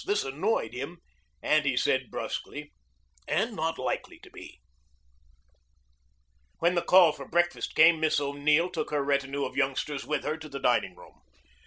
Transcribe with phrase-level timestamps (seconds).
[0.03, 0.97] This annoyed him,
[1.43, 2.73] so he added brusquely,
[3.27, 4.59] "And not likely to be."
[6.57, 10.37] When the call for breakfast came Miss O'Neill took her retinue of youngsters with her
[10.37, 11.21] to the dining room.